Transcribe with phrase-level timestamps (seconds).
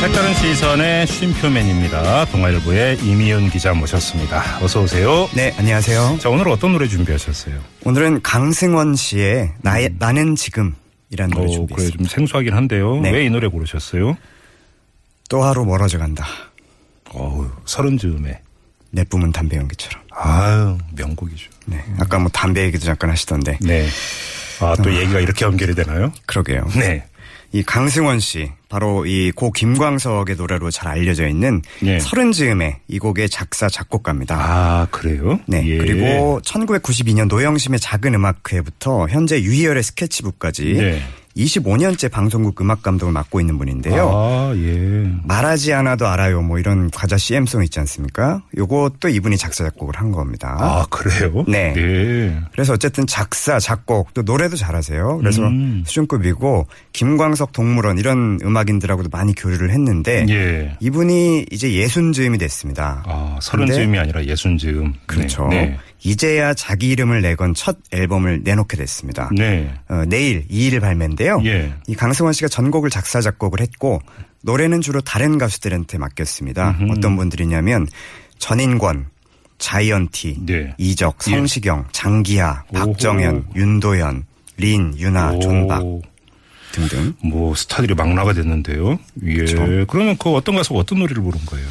[0.00, 2.24] 색다른 시선의 쉼표맨입니다.
[2.26, 4.58] 동아일보의 임희윤 기자 모셨습니다.
[4.62, 5.28] 어서 오세요.
[5.34, 6.18] 네, 안녕하세요.
[6.20, 7.60] 자, 오늘 어떤 노래 준비하셨어요?
[7.84, 10.74] 오늘은 강승원 씨의 나의, 나는 지금이라는
[11.30, 11.98] 노래 어, 그래 준비했습니다.
[11.98, 12.98] 좀 생소하긴 한데요.
[13.00, 13.10] 네.
[13.10, 14.16] 왜 이 노래 고르셨어요?
[15.28, 16.26] 또 하루 멀어져 간다.
[17.12, 18.40] 어우, 서른 즈음에.
[18.92, 20.02] 내 뿜은 담배 연기처럼.
[20.12, 21.50] 아유, 명곡이죠.
[21.66, 21.84] 네.
[21.98, 23.58] 아까 뭐 담배 얘기도 잠깐 하시던데.
[23.60, 23.86] 네.
[24.60, 26.12] 아, 또 얘기가 이렇게 연결이 되나요?
[26.26, 26.66] 그러게요.
[26.74, 27.04] 네.
[27.52, 31.98] 이 강승원 씨, 바로 이 고 김광석의 노래로 잘 알려져 있는 예.
[31.98, 34.36] 서른 즈음에 이 곡의 작사 작곡가입니다.
[34.38, 35.40] 아, 그래요?
[35.46, 35.66] 네.
[35.66, 35.78] 예.
[35.78, 41.02] 그리고 1992년 노영심의 작은 음악회부터 현재 유희열의 스케치북까지 네.
[41.36, 44.10] 25년째 방송국 음악 감독을 맡고 있는 분인데요.
[44.12, 45.10] 아, 예.
[45.24, 46.42] 말하지 않아도 알아요.
[46.42, 48.42] 뭐 이런 과자 CM송 있지 않습니까?
[48.56, 50.56] 요것도 이분이 작사 작곡을 한 겁니다.
[50.58, 51.44] 아, 그래요?
[51.46, 51.72] 네.
[51.72, 52.40] 네.
[52.52, 55.18] 그래서 어쨌든 작사, 작곡, 또 노래도 잘하세요.
[55.18, 55.84] 그래서 음.
[55.86, 60.76] 수준급이고 김광석 동물원 이런 음악인들하고도 많이 교류를 했는데 예.
[60.80, 63.04] 이분이 이제 예순 즈음이 됐습니다.
[63.06, 64.94] 아, 서른 즈음이 아니라 예순 즈음.
[65.06, 65.46] 그렇죠.
[65.48, 65.78] 네.
[66.02, 69.30] 이제야 자기 이름을 내건 첫 앨범을 내놓게 됐습니다.
[69.36, 69.72] 네.
[69.88, 71.29] 어, 내일 2일 발매인데요.
[71.44, 71.72] 예.
[71.86, 74.00] 이 강승원 씨가 전곡을 작사 작곡을 했고
[74.42, 76.76] 노래는 주로 다른 가수들한테 맡겼습니다.
[76.80, 76.92] 음흠.
[76.98, 77.86] 어떤 분들이냐면
[78.38, 79.06] 전인권,
[79.58, 80.74] 자이언티, 네.
[80.78, 81.30] 이적, 예.
[81.32, 82.92] 성시경, 장기하, 오호.
[82.92, 84.24] 박정현, 윤도현,
[84.56, 85.82] 린, 유나, 오, 존박
[86.72, 87.12] 등등.
[87.22, 88.98] 뭐 스타들이 막 나가 됐는데요.
[89.26, 89.34] 예.
[89.34, 89.56] 그렇죠.
[89.88, 91.66] 그러면 그 어떤 가수가 어떤 노래를 부른 거예요?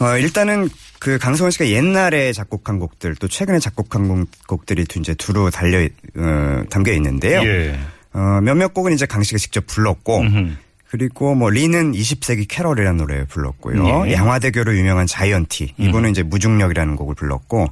[0.00, 5.14] 어, 일단은 그 강승원 씨가 옛날에 작곡한 곡들 또 최근에 작곡한 곡- 곡들이 두- 이제
[5.14, 7.40] 두루 달려 있- 어, 담겨 있는데요.
[7.42, 7.78] 예.
[8.12, 10.56] 어, 몇몇 곡은 이제 강 씨가 직접 불렀고 음흠.
[10.90, 14.08] 그리고 뭐 린은 20세기 캐럴이라는 노래 불렀고요.
[14.08, 14.12] 예.
[14.12, 17.68] 양화대교로 유명한 자이언티 이분은 이제 무중력이라는 곡을 불렀고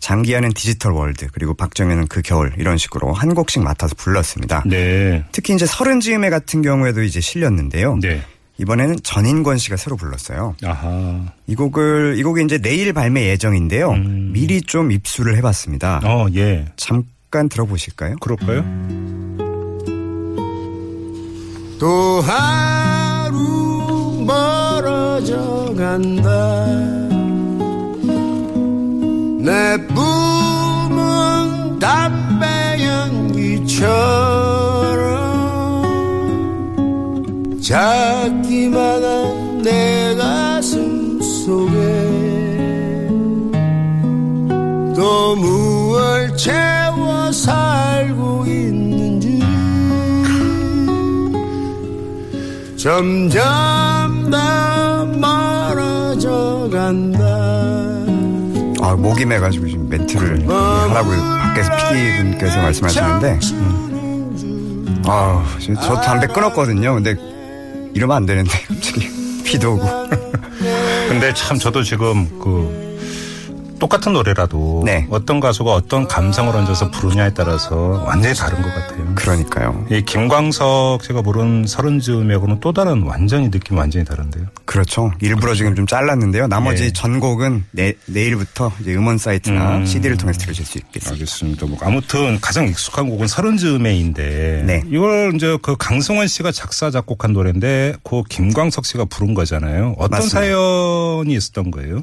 [0.00, 4.64] 장기하는 Digital World 그리고 박정현은 그 겨울 이런 식으로 한 곡씩 맡아서 불렀습니다.
[4.66, 5.24] 네.
[5.32, 7.96] 특히 이제 서른 즈음에 같은 경우에도 이제 실렸는데요.
[8.02, 8.22] 네.
[8.58, 10.56] 이번에는 전인권 씨가 새로 불렀어요.
[10.64, 11.32] 아하.
[11.46, 13.92] 이 곡을 이 곡이 이제 내일 발매 예정인데요.
[13.92, 14.30] 음.
[14.32, 16.00] 미리 좀 입수를 해봤습니다.
[16.04, 16.66] 어, 예.
[16.76, 18.16] 잠깐 들어보실까요?
[18.16, 18.64] 그럴까요?
[21.78, 26.66] 또 하루 멀어져 간다.
[29.40, 33.86] 내 뿜은 담배 연기처럼
[37.62, 41.78] 작기만한 내 가슴 속에
[44.96, 48.77] 또 무얼 채워 살고 있는
[52.78, 57.18] 점점 더 멀어져 간다.
[58.80, 63.40] 아, 목이 매가지고 지금 멘트를 하라고 밖에서 PD분께서 말씀하시는데,
[65.06, 66.94] 아, 지금 저 담배 끊었거든요.
[66.94, 67.16] 근데
[67.94, 69.10] 이러면 안 되는데, 갑자기.
[69.42, 69.84] 피도 오고.
[71.08, 72.87] 근데 참 저도 지금 그
[73.78, 75.06] 똑같은 노래라도 네.
[75.10, 79.14] 어떤 가수가 어떤 감성을 얹어서 부르냐에 따라서 완전히 다른 것 같아요.
[79.14, 79.86] 그러니까요.
[79.90, 84.46] 이 김광석 씨가 부른 서른 즈음하고는 또 다른 완전히 느낌 완전히 다른데요.
[84.64, 85.12] 그렇죠.
[85.20, 86.46] 일부러 지금 좀 잘랐는데요.
[86.46, 86.92] 나머지 예.
[86.92, 89.86] 전곡은 내, 내일부터 이제 음원 사이트나 음.
[89.86, 91.10] CD를 통해서 들으실 수 있겠습니다.
[91.12, 91.66] 알겠습니다.
[91.66, 94.82] 뭐 아무튼 가장 익숙한 곡은 서른 즈음에인데 네.
[94.86, 99.94] 이걸 이제 그 강성원 씨가 작사 작곡한 노래인데 그 김광석 씨가 부른 거잖아요.
[99.98, 100.40] 어떤 맞습니다.
[100.40, 102.02] 사연이 있었던 거예요?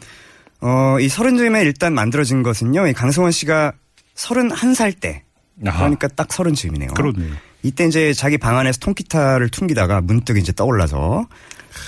[0.62, 2.88] 어, 이 서른 즈음에 일단 만들어진 것은요.
[2.88, 3.74] 이 강승원 씨가
[4.16, 5.24] 서른 한 살 때.
[5.66, 5.78] 아하.
[5.80, 6.92] 그러니까 딱 서른 즈음이네요.
[6.94, 7.34] 그러네요.
[7.64, 11.28] 이때 이제 자기 방 안에서 통기타를 퉁기다가 문득 이제 떠올라서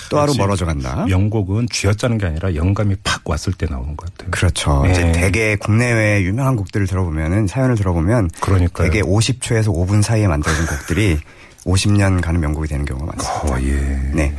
[0.09, 0.33] 또 하루.
[0.35, 1.05] 멀어져 간다.
[1.07, 4.31] 명곡은 쥐어짜는 게 아니라 영감이 팍 왔을 때 나오는 것 같아요.
[4.31, 4.81] 그렇죠.
[4.84, 4.91] 네.
[4.91, 8.90] 이제 대개 국내외 유명한 곡들을 들어보면은 사연을 들어보면 그러니까요.
[8.90, 11.20] 대개 50초에서 5분 사이에 만들어진 곡들이
[11.66, 13.53] 50년 가는 명곡이 되는 경우가 많습니다.
[13.55, 14.11] 어, 예.
[14.13, 14.35] 네.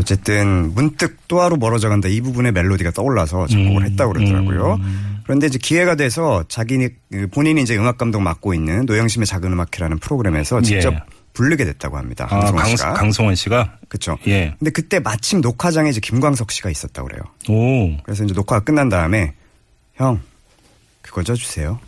[0.00, 4.78] 어쨌든 문득 또 하루 멀어져 간다 이 부분의 멜로디가 떠올라서 작곡을 음, 했다고 그러더라고요.
[5.24, 6.88] 그런데 이제 기회가 돼서 자기
[7.30, 10.98] 본인이 이제 음악 감독 맡고 있는 노영심의 작은 음악회라는 프로그램에서 직접 예.
[11.32, 12.24] 부르게 됐다고 합니다.
[12.30, 12.92] 아, 강성원 강, 씨가.
[12.94, 13.76] 강성원 씨가?
[13.88, 14.18] 그렇죠.
[14.26, 14.54] 예.
[14.58, 17.22] 근데 그때 마침 녹화장에 이제 김광석 씨가 있었다고 그래요.
[17.48, 17.96] 오.
[18.02, 19.34] 그래서 이제 녹화가 끝난 다음에
[19.94, 20.20] 형
[21.02, 21.78] 그거 져주세요.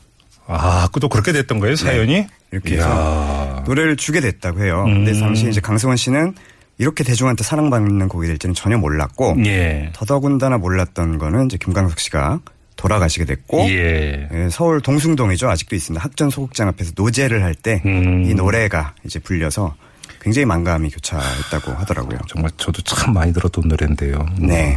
[0.47, 2.15] 아, 또 그렇게 됐던 거예요, 사연이?
[2.15, 2.29] 네.
[2.51, 2.85] 이렇게 이야.
[2.85, 4.83] 해서 노래를 주게 됐다고 해요.
[4.85, 5.21] 근데 음.
[5.21, 6.35] 당시 이제 강승원 씨는
[6.83, 9.91] 이렇게 대중한테 사랑받는 곡이 될지는 전혀 몰랐고 예.
[9.95, 12.41] 더더군다나 몰랐던 거는 이제 김광석 씨가
[12.75, 14.29] 돌아가시게 됐고 예.
[14.33, 15.49] 예, 서울 동숭동이죠.
[15.49, 16.03] 아직도 있습니다.
[16.03, 18.35] 학전 소극장 앞에서 노제를 할 때이 음.
[18.35, 19.77] 노래가 이제 불려서
[20.21, 22.19] 굉장히 만감이 교차했다고 하더라고요.
[22.27, 24.27] 정말 저도 참 많이 들었던 노래인데요.
[24.41, 24.75] 네.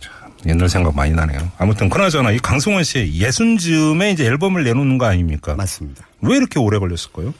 [0.00, 0.12] 참
[0.46, 1.38] 옛날 생각 많이 나네요.
[1.56, 5.54] 아무튼 그나저나 이 강승원 씨 예순 즈음에 이제 앨범을 내놓는 거 아닙니까?
[5.54, 6.04] 맞습니다.
[6.20, 7.32] 왜 이렇게 오래 걸렸을까요?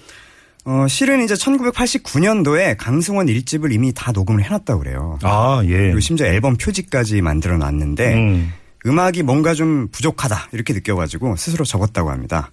[0.65, 5.19] 어, 실은 이제 1989년도에 강승원 1집을 이미 다 녹음을 해놨다고 그래요.
[5.23, 5.77] 아 예.
[5.77, 8.53] 그리고 심지어 앨범 표지까지 만들어 놨는데 음.
[8.87, 8.99] 음.
[8.99, 12.51] 악이 뭔가 좀 부족하다 이렇게 느껴가지고 스스로 적었다고 합니다.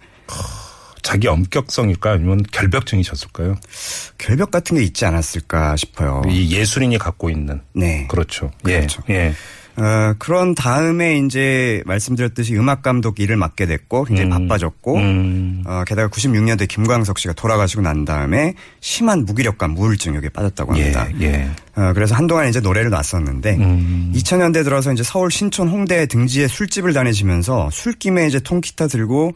[1.01, 3.55] 자기 엄격성일까 아니면 결벽증이셨을까요?
[4.17, 6.21] 결벽 같은 게 있지 않았을까 싶어요.
[6.29, 8.07] 이 예술인이 갖고 있는 네.
[8.07, 8.51] 그렇죠.
[8.63, 9.01] 그렇죠.
[9.09, 9.13] 예.
[9.15, 9.33] 예.
[9.81, 14.47] 어, 그런 다음에 이제 말씀드렸듯이 음악 감독 일을 맡게 됐고 굉장히 음.
[14.47, 15.63] 바빠졌고 음.
[15.65, 21.07] 어, 게다가 96년도에 김광석 씨가 돌아가시고 난 다음에 심한 무기력감, 우울증 여기에 빠졌다고 합니다.
[21.21, 21.25] 예.
[21.25, 21.49] 예.
[21.75, 24.13] 어, 그래서 한동안 이제 노래를 놨었는데 음.
[24.15, 29.33] 2000년대 들어서 이제 서울 신촌 홍대 등지에 술집을 다니시면서 술김에 이제 통기타 들고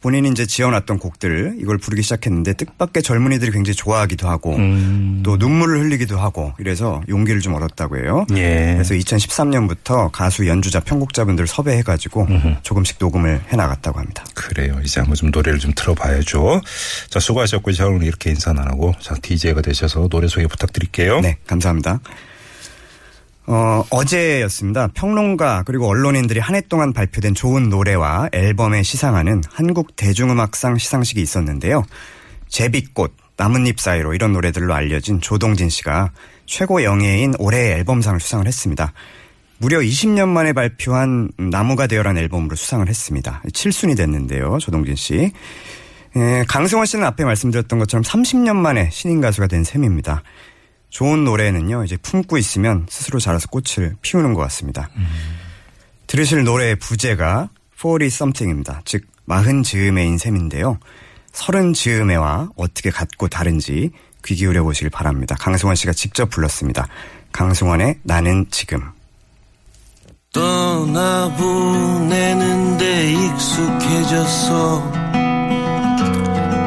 [0.00, 5.22] 본인이 이제 지어놨던 곡들 이걸 부르기 시작했는데 뜻밖의 젊은이들이 굉장히 좋아하기도 하고 음.
[5.24, 8.24] 또 눈물을 흘리기도 하고 이래서 용기를 좀 얻었다고 해요.
[8.36, 8.74] 예.
[8.74, 12.26] 그래서 2013년부터 가수 연주자 편곡자분들 섭외해가지고
[12.62, 14.24] 조금씩 녹음을 해나갔다고 합니다.
[14.34, 14.80] 그래요.
[14.84, 16.60] 이제 한번 좀 노래를 좀 들어봐야죠.
[17.10, 21.20] 자, 수고하셨고, 자, 오늘 이렇게 인사 나누고, 자, DJ가 되셔서 노래 소개 부탁드릴게요.
[21.20, 22.00] 네, 감사합니다.
[23.50, 24.88] 어, 어제였습니다.
[24.92, 31.82] 평론가 그리고 언론인들이 한 해 동안 발표된 좋은 노래와 앨범에 시상하는 한국 대중음악상 시상식이 있었는데요.
[32.48, 36.10] 제비꽃, 나뭇잎 사이로 이런 노래들로 알려진 조동진 씨가
[36.44, 38.92] 최고 영예인 올해의 앨범상을 수상을 했습니다.
[39.58, 43.42] 무려 20년 만에 발표한 나무가 되어란 앨범으로 수상을 했습니다.
[43.46, 45.32] 7순위 됐는데요, 조동진 씨.
[46.16, 50.22] 예, 강승원 씨는 앞에 말씀드렸던 것처럼 30년 만에 신인 가수가 된 셈입니다.
[50.90, 54.88] 좋은 노래는요, 이제 품고 있으면 스스로 자라서 꽃을 피우는 것 같습니다.
[56.06, 58.82] 들으실 노래의 부제가 40 something입니다.
[58.84, 60.78] 즉, 마흔 즈음에인 셈인데요.
[61.32, 63.90] 서른 즈음에와 어떻게 같고 다른지
[64.24, 65.36] 귀 기울여 보시길 바랍니다.
[65.38, 66.88] 강승원 씨가 직접 불렀습니다.
[67.32, 68.82] 강승원의 나는 지금.
[70.32, 71.68] 떠나보내는데
[73.12, 74.92] 익숙해졌어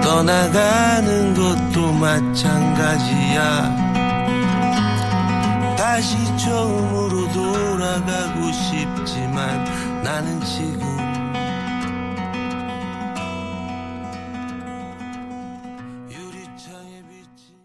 [0.01, 3.90] 떠나가는 것도 마찬가지야
[6.01, 9.63] 다시 처음으로 돌아가고 싶지만
[10.01, 10.90] 나는 지금